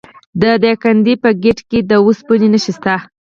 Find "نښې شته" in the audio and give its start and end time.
2.53-2.95